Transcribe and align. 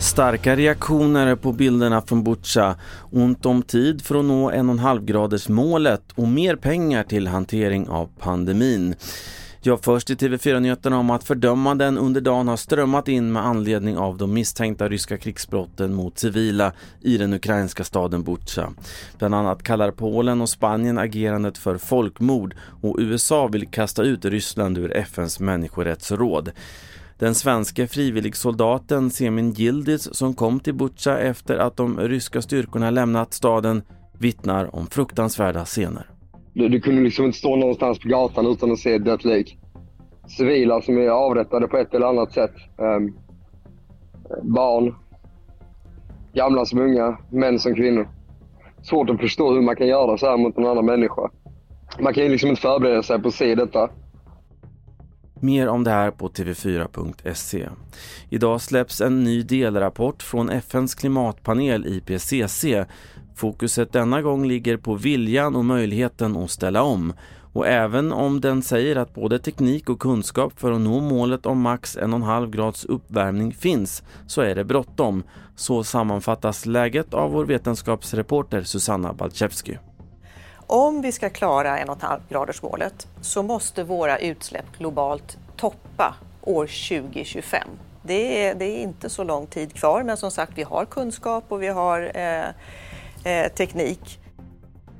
Starka 0.00 0.56
reaktioner 0.56 1.36
på 1.36 1.52
bilderna 1.52 2.02
från 2.02 2.24
Butja, 2.24 2.76
ont 3.10 3.46
om 3.46 3.62
tid 3.62 4.02
för 4.02 4.14
att 4.14 4.24
nå 4.24 4.50
1,5 4.50 5.04
graders 5.04 5.48
målet 5.48 6.02
och 6.14 6.28
mer 6.28 6.56
pengar 6.56 7.04
till 7.04 7.26
hantering 7.26 7.88
av 7.88 8.08
pandemin. 8.18 8.94
Jag 9.64 9.84
först 9.84 10.10
i 10.10 10.14
TV4-nyheterna 10.14 10.98
om 10.98 11.10
att 11.10 11.24
fördömanden 11.24 11.98
under 11.98 12.20
dagen 12.20 12.48
har 12.48 12.56
strömmat 12.56 13.08
in 13.08 13.32
med 13.32 13.46
anledning 13.46 13.98
av 13.98 14.18
de 14.18 14.34
misstänkta 14.34 14.88
ryska 14.88 15.18
krigsbrotten 15.18 15.94
mot 15.94 16.18
civila 16.18 16.72
i 17.00 17.18
den 17.18 17.32
ukrainska 17.32 17.84
staden 17.84 18.22
Butja. 18.22 18.72
Bland 19.18 19.34
annat 19.34 19.62
kallar 19.62 19.90
Polen 19.90 20.40
och 20.40 20.48
Spanien 20.48 20.98
agerandet 20.98 21.58
för 21.58 21.78
folkmord 21.78 22.54
och 22.82 22.96
USA 22.98 23.46
vill 23.46 23.68
kasta 23.68 24.02
ut 24.02 24.24
Ryssland 24.24 24.78
ur 24.78 24.96
FNs 24.96 25.40
människorättsråd. 25.40 26.50
Den 27.18 27.34
svenska 27.34 27.88
frivilligsoldaten 27.88 29.10
Semin 29.10 29.52
Gildis 29.52 30.14
som 30.14 30.34
kom 30.34 30.60
till 30.60 30.74
Butja 30.74 31.18
efter 31.18 31.56
att 31.56 31.76
de 31.76 32.00
ryska 32.00 32.42
styrkorna 32.42 32.90
lämnat 32.90 33.34
staden 33.34 33.82
vittnar 34.18 34.76
om 34.76 34.86
fruktansvärda 34.86 35.64
scener. 35.64 36.11
Du, 36.54 36.68
du 36.68 36.80
kunde 36.80 37.02
liksom 37.02 37.24
inte 37.24 37.38
stå 37.38 37.56
någonstans 37.56 37.98
på 37.98 38.08
gatan 38.08 38.46
utan 38.46 38.72
att 38.72 38.78
se 38.78 38.94
ett 38.94 39.04
dött 39.04 39.24
lik. 39.24 39.58
Civila 40.28 40.82
som 40.82 40.98
är 40.98 41.08
avrättade 41.08 41.68
på 41.68 41.76
ett 41.76 41.94
eller 41.94 42.06
annat 42.06 42.32
sätt. 42.32 42.54
Um, 42.76 43.16
barn, 44.42 44.94
gamla 46.32 46.66
som 46.66 46.80
unga, 46.80 47.18
män 47.30 47.58
som 47.58 47.74
kvinnor. 47.74 48.08
Svårt 48.82 49.10
att 49.10 49.20
förstå 49.20 49.54
hur 49.54 49.62
man 49.62 49.76
kan 49.76 49.86
göra 49.86 50.18
så 50.18 50.26
här 50.26 50.36
mot 50.36 50.58
en 50.58 50.66
annan 50.66 50.86
människa. 50.86 51.30
Man 52.00 52.14
kan 52.14 52.22
ju 52.22 52.28
liksom 52.28 52.48
inte 52.50 52.62
förbereda 52.62 53.02
sig 53.02 53.22
på 53.22 53.28
att 53.28 53.34
se 53.34 53.54
detta. 53.54 53.90
Mer 55.40 55.68
om 55.68 55.84
det 55.84 55.90
här 55.90 56.10
på 56.10 56.28
tv4.se. 56.28 57.68
Idag 58.30 58.60
släpps 58.60 59.00
en 59.00 59.24
ny 59.24 59.42
delrapport 59.42 60.22
från 60.22 60.50
FNs 60.50 60.94
klimatpanel 60.94 61.86
IPCC. 61.86 62.64
Fokuset 63.34 63.92
denna 63.92 64.22
gång 64.22 64.46
ligger 64.46 64.76
på 64.76 64.94
viljan 64.94 65.56
och 65.56 65.64
möjligheten 65.64 66.36
att 66.36 66.50
ställa 66.50 66.82
om. 66.82 67.12
Och 67.52 67.66
även 67.66 68.12
om 68.12 68.40
den 68.40 68.62
säger 68.62 68.96
att 68.96 69.14
både 69.14 69.38
teknik 69.38 69.88
och 69.88 70.00
kunskap 70.00 70.60
för 70.60 70.72
att 70.72 70.80
nå 70.80 71.00
målet 71.00 71.46
om 71.46 71.60
max 71.60 71.96
1,5 71.96 72.50
grads 72.50 72.84
uppvärmning 72.84 73.54
finns 73.54 74.02
så 74.26 74.40
är 74.40 74.54
det 74.54 74.64
bråttom. 74.64 75.22
Så 75.56 75.84
sammanfattas 75.84 76.66
läget 76.66 77.14
av 77.14 77.32
vår 77.32 77.44
vetenskapsreporter 77.44 78.62
Susanna 78.62 79.12
Balczewski. 79.12 79.78
Om 80.66 81.02
vi 81.02 81.12
ska 81.12 81.30
klara 81.30 81.78
1,5-gradersmålet 81.78 83.06
så 83.20 83.42
måste 83.42 83.84
våra 83.84 84.18
utsläpp 84.18 84.78
globalt 84.78 85.38
toppa 85.56 86.14
år 86.42 86.66
2025. 86.66 87.68
Det 88.02 88.46
är, 88.46 88.54
det 88.54 88.64
är 88.64 88.82
inte 88.82 89.10
så 89.10 89.24
lång 89.24 89.46
tid 89.46 89.74
kvar 89.74 90.02
men 90.02 90.16
som 90.16 90.30
sagt 90.30 90.52
vi 90.54 90.62
har 90.62 90.84
kunskap 90.84 91.44
och 91.48 91.62
vi 91.62 91.68
har 91.68 92.10
eh, 92.14 92.44
eh, 93.24 93.52
teknik. 93.52 94.18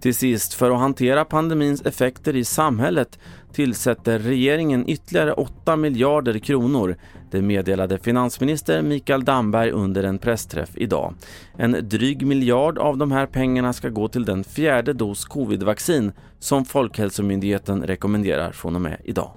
Till 0.00 0.14
sist, 0.14 0.54
för 0.54 0.70
att 0.70 0.78
hantera 0.78 1.24
pandemins 1.24 1.82
effekter 1.82 2.36
i 2.36 2.44
samhället 2.44 3.18
tillsätter 3.52 4.18
regeringen 4.18 4.88
ytterligare 4.88 5.32
8 5.32 5.76
miljarder 5.76 6.38
kronor. 6.38 6.96
Det 7.30 7.42
meddelade 7.42 7.98
finansminister 7.98 8.82
Mikael 8.82 9.24
Damberg 9.24 9.70
under 9.70 10.02
en 10.04 10.18
pressträff 10.18 10.70
idag. 10.74 11.14
En 11.56 11.88
dryg 11.88 12.26
miljard 12.26 12.78
av 12.78 12.98
de 12.98 13.12
här 13.12 13.26
pengarna 13.26 13.72
ska 13.72 13.88
gå 13.88 14.08
till 14.08 14.24
den 14.24 14.44
fjärde 14.44 14.92
dos 14.92 15.24
covidvaccin 15.24 16.12
som 16.38 16.64
Folkhälsomyndigheten 16.64 17.82
rekommenderar 17.82 18.52
från 18.52 18.74
och 18.74 18.82
med 18.82 19.00
idag. 19.04 19.30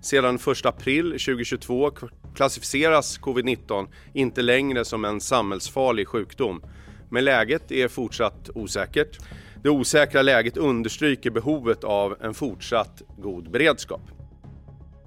Sedan 0.00 0.34
1 0.34 0.66
april 0.66 1.04
2022 1.04 1.90
klassificeras 2.34 3.20
covid-19 3.20 3.86
inte 4.12 4.42
längre 4.42 4.84
som 4.84 5.04
en 5.04 5.20
samhällsfarlig 5.20 6.08
sjukdom. 6.08 6.62
Men 7.10 7.24
läget 7.24 7.72
är 7.72 7.88
fortsatt 7.88 8.50
osäkert. 8.54 9.18
Det 9.62 9.70
osäkra 9.70 10.22
läget 10.22 10.56
understryker 10.56 11.30
behovet 11.30 11.84
av 11.84 12.16
en 12.20 12.34
fortsatt 12.34 13.02
god 13.18 13.50
beredskap. 13.50 14.00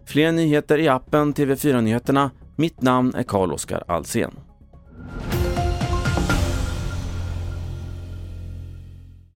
Fler 0.06 0.32
nyheter 0.32 0.78
i 0.78 0.88
appen 0.88 1.34
TV4 1.34 1.82
Nyheterna. 1.82 2.32
Mitt 2.56 2.82
namn 2.82 3.14
är 3.16 3.24
Carl-Oskar 3.24 3.84
Alsen. 3.88 4.32